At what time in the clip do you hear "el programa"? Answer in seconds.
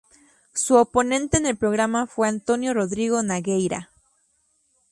1.45-2.07